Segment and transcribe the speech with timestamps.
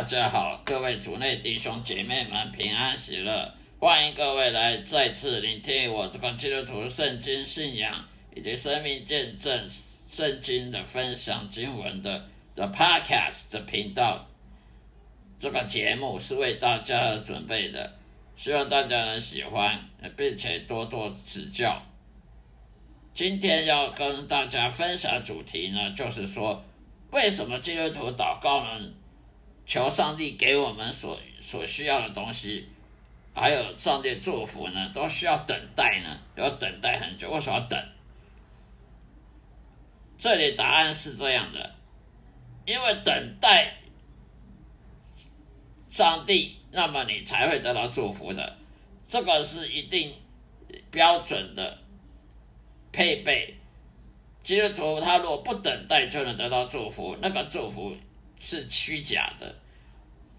[0.00, 14.26] 大家好，各位主内弟兄姐妹们平安喜乐，欢迎各位来再次聆听我这个基督徒圣经信仰以及生命见证圣经的分享经文的 The Podcast 的频道。
[15.38, 17.98] 这个节目是为大家而准备的，
[18.34, 19.78] 希望大家能喜欢，
[20.16, 21.82] 并且多多指教。
[23.12, 26.64] 今天要跟大家分享主题呢，就是说，
[27.10, 28.80] 为什么基督徒祷告呢？
[29.70, 32.68] 求上帝给我们所所需要的东西，
[33.32, 37.30] 还有上帝祝福呢，都需要等待呢，要等待很久。
[37.30, 37.80] 为什么要等？
[40.18, 41.76] 这里答案是这样的，
[42.66, 43.76] 因为等待
[45.88, 48.58] 上帝，那么你才会得到祝福的，
[49.06, 50.12] 这个是一定
[50.90, 51.78] 标准的
[52.90, 53.54] 配备。
[54.42, 57.96] 基督徒他如果不等待就能得到祝福，那个祝福
[58.40, 59.54] 是虚假的。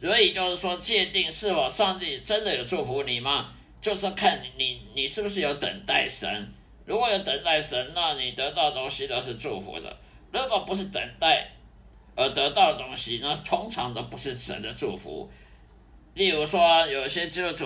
[0.00, 3.52] 所以就是说，界定是否上帝真的有祝福你吗？
[3.80, 6.52] 就是看你你你是不是有等待神。
[6.84, 9.88] 如果有等待神，那你得到的东西都是祝福的；
[10.32, 11.48] 如果不是等待
[12.16, 15.30] 而得到的东西，那通常都不是神的祝福。
[16.14, 17.64] 例如说，有些基督徒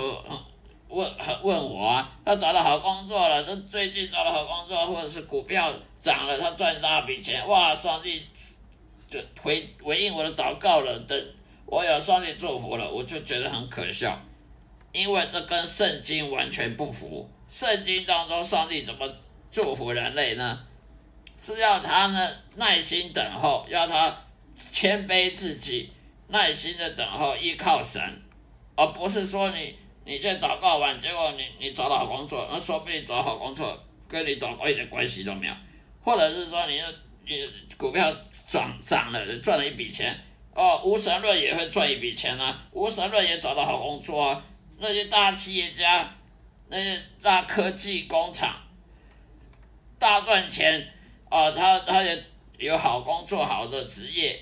[0.88, 1.10] 问
[1.42, 7.74] 问我啊，他找到好工作了，这最近找到好工作，或者是股票涨了，他赚大笔钱，哇！
[7.74, 8.22] 上帝
[9.08, 11.34] 就回回应我的祷告了，等。
[11.68, 14.16] 我有上帝祝福了，我就觉得很可笑，
[14.92, 17.28] 因为这跟圣经完全不符。
[17.48, 19.04] 圣经当中，上帝怎么
[19.50, 20.64] 祝福人类呢？
[21.36, 24.16] 是要他呢耐心等候，要他
[24.54, 25.90] 谦卑自己，
[26.28, 28.00] 耐心的等候，依靠神，
[28.76, 33.76] 而不是说你你这祷告完，结果你你找到好工作，那说不定找好工作
[34.08, 35.54] 跟你祷告一点关系都没有，
[36.00, 36.80] 或者是说你
[37.76, 38.10] 股票
[38.48, 40.18] 涨涨了，赚了一笔钱。
[40.54, 44.44] 哦，无神论也会赚一笔钱啊，无神论也找到好工作啊。
[44.78, 46.08] 那些大企业家，
[46.68, 48.56] 那些大科技工厂，
[49.98, 50.92] 大赚钱
[51.30, 52.24] 哦，他他也
[52.58, 54.40] 有好工作，好的职业，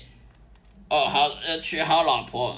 [0.89, 2.55] 哦，好呃，娶好老婆，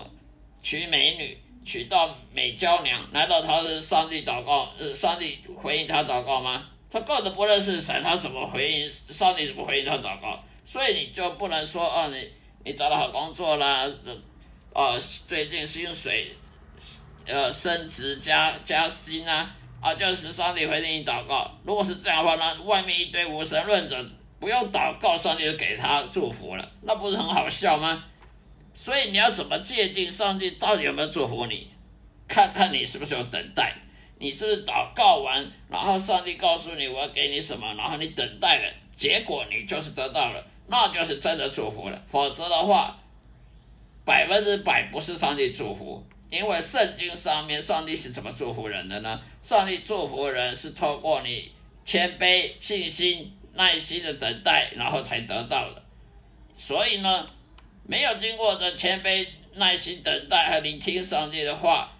[0.61, 4.71] 娶美女，娶到美娇娘，难道他是上帝祷告？
[4.77, 6.69] 呃，上帝回应他祷告吗？
[6.89, 8.89] 他根本不认识神，他怎么回应？
[8.89, 10.43] 上帝怎么回应他祷告？
[10.63, 12.37] 所以你就不能说哦，你。
[12.65, 14.11] 你找到好工作啦，这，
[14.73, 16.27] 哦，最近薪水，
[17.25, 21.49] 呃，升职加加薪啊，啊，就是上帝回应你祷告。
[21.63, 24.05] 如果是这样的话，那外面一堆无神论者
[24.37, 28.03] 不用祷告，上帝就给他祝福了，那不是很好笑吗？
[28.73, 31.69] 所以你要怎么界定上帝到底有没有祝福你？
[32.27, 33.73] 看看你是不是有等待，
[34.19, 40.43] 你是不是祷告完，然后上帝告诉你我要给你什么，然后你等待了，结果你就是得到了。
[40.69, 42.99] 那就是真的祝福了，否则的话，
[44.03, 46.03] 百分之百不是上帝祝福。
[46.29, 49.21] 因为圣经上面，上帝是怎么祝福人的呢？
[49.41, 51.49] 上帝祝福人是透过你
[51.85, 55.81] 谦卑、信心、耐心的等待，然后才得到的。
[56.53, 57.29] 所以呢，
[57.83, 61.96] 没有经过这谦卑、耐心等待和聆听上帝的话，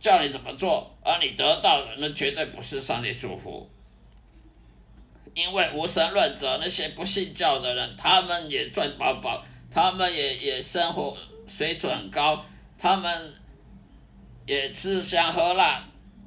[0.00, 3.68] 叫你怎么做，而你得到的，那绝对不是上帝祝福。
[5.34, 11.16] 因为无神论者那些不信教的人，他们也赚饱饱，他们也也生活
[11.46, 12.44] 水准很高，
[12.76, 13.34] 他们
[14.46, 15.84] 也吃香喝辣，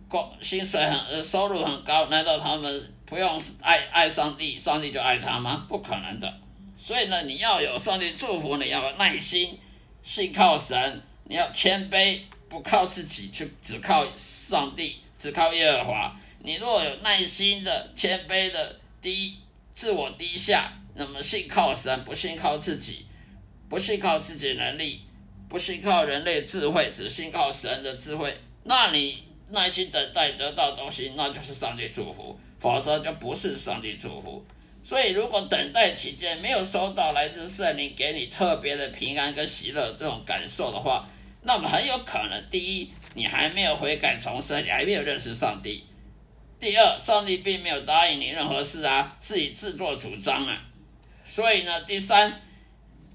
[0.08, 5.66] 工薪水很呃收入很高，难道他们不用爱爱上帝，上帝就爱他吗？
[5.68, 6.34] 不可能的。
[6.78, 9.59] 所以呢，你要有上帝祝福，你要有耐心，
[10.02, 12.20] 信靠神，你要谦卑，
[12.52, 16.20] 不靠自己，去只靠上帝，只靠耶和华。
[16.40, 18.82] 你若有耐心的、谦卑的。
[19.02, 19.36] 低
[19.74, 23.08] 自我低下，那么信靠神，不信靠自己，
[23.68, 25.02] 不信靠自己能力，
[25.50, 28.32] 不信靠人类智慧，只信靠神的智慧，
[28.66, 34.46] 那你耐心等待得到东西，那就是上帝祝福，否则就不是上帝祝福。
[34.84, 41.09] 所以，如果等待期间没有收到来自圣灵给你特别的平安跟喜乐这种感受的话，
[41.43, 45.84] 那么很有可能，第一，你还没有悔改重生，你还没有认识上帝。
[46.59, 50.61] 第二，上帝并没有答应你任何事啊，是你自作主张啊。
[51.23, 52.41] 所以呢，第三，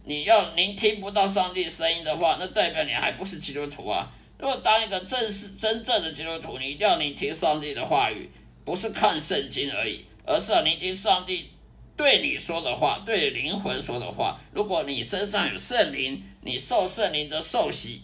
[0.05, 4.12] 你要聆听不到上帝声音的话，那代表你还不是基督徒啊。
[4.38, 8.29] 如果当一个正式真正的基督徒，你一定要聆听上帝的话语，
[8.64, 11.50] 不是看圣经而已，而是要聆听上帝
[11.96, 14.40] 对你说的话，对灵魂说的话。
[14.52, 18.02] 如果你身上有圣灵，你受圣灵的受洗，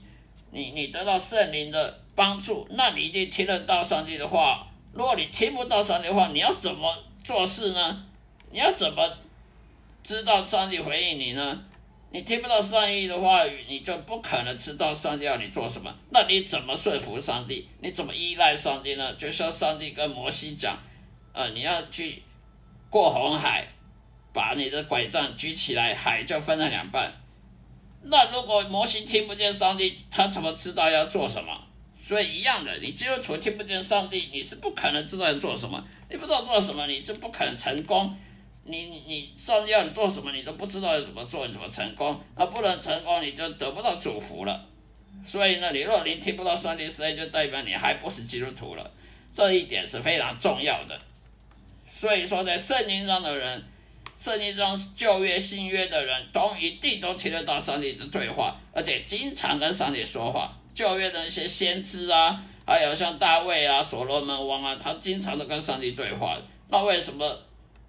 [0.53, 4.67] 你你得到圣灵的帮助，那你一定听得到上帝的话。
[4.93, 6.95] 如果你听不到上帝的话，你要怎么
[7.25, 8.05] 做事呢？
[8.51, 9.19] 你要怎么
[10.03, 11.65] 知道上帝回应你呢？
[12.11, 15.91] 你听不到上帝的话语，你就不可能知道上帝要你做什么。
[16.11, 17.67] 那你怎么说服上帝？
[17.81, 19.15] 你怎么依赖上帝呢？
[19.15, 20.79] 就像上帝跟摩西讲，
[21.33, 22.23] 呃，你要去
[22.91, 23.67] 过红海，
[24.35, 27.11] 把你的拐杖举起来，海就分了两半。
[28.05, 31.57] 那如果模型听不见上帝，他怎么知道要做什么？
[31.97, 35.83] 所以一样的，你基督徒听不见上帝，你是不可能知道要做什么。
[36.11, 38.15] 你不知道做什么，你是不可能成功。
[38.65, 42.21] 你你你上帝要你做什么，你都不知道要怎么做，你怎么成功？
[42.37, 44.69] 那不能成功，你就得不到祝福了。
[45.25, 48.91] 所以呢，你若你听不到上帝声音，就代表你还不是基督徒了。
[49.33, 51.01] 这一点是非常重要的。
[51.87, 53.63] 所以说，在圣经上的人。
[54.23, 60.57] 圣经中旧约、新约的人都一定都听得到上帝的对话，而且经常跟上帝说话。
[60.73, 66.39] 旧约的那些先知啊，还有像大卫啊、所罗门王啊，他经常都跟上帝对话。
[66.69, 67.37] 那为什么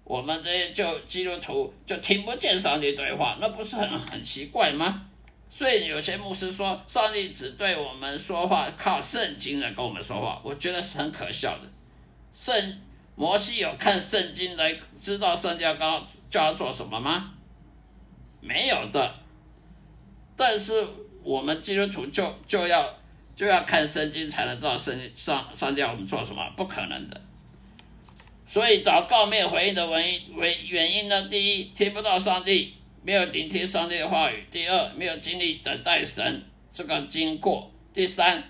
[0.02, 3.38] 我们这些旧基督徒就听不见上帝对话？
[3.40, 5.06] 那不是很很奇怪吗？
[5.48, 11.68] 所以有些牧师说，上帝只对我们说话，靠圣经来跟我们说话，我觉得是很可笑的。
[12.36, 12.80] 圣
[13.16, 17.32] 摩西有看圣经来知道上帝要刚叫他做什么吗？
[18.40, 19.14] 没有的。
[20.36, 20.72] 但是
[21.22, 22.92] 我们基督徒就就要
[23.34, 27.20] 就要看圣经才能知道圣上上帝要我们做什么，不可能的。
[28.44, 31.22] 所以祷告没有回应的原因为原因呢？
[31.28, 38.42] 第一，听不到上帝，没有聆听上帝的话语；第二，没有经历等待神这个经过；第三，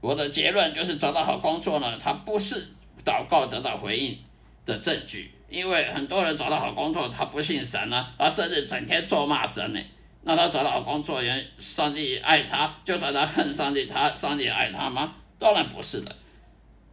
[0.00, 2.77] 我的结论就是找到好工作呢，它不是。
[3.04, 4.18] 祷告得到回应
[4.64, 9.80] 的证据，因为很多人找到好工作，他不信神呢，他甚至整天咒骂神呢。
[10.22, 15.14] 那他找到好工作，人上帝爱他，就算他恨上帝，他上帝爱他吗？
[15.38, 16.14] 当然不是的。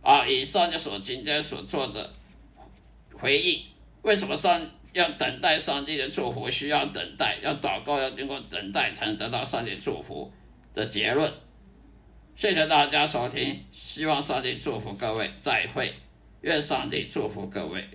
[0.02, 2.13] 啊，以上就所今天所做的
[3.13, 3.62] 回应，
[4.04, 4.62] 为什么上
[4.94, 6.50] 要等待上帝的祝福？
[6.50, 10.31] 需要等待，要祷告，要经过等待才能得到上帝祝福
[10.74, 11.30] 的结论。
[12.36, 15.94] 谢谢大家收听，希望上帝祝福各位，再会。
[16.42, 17.88] 愿上帝祝福各位。